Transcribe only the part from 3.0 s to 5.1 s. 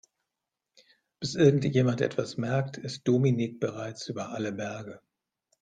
Dominik bereits über alle Berge.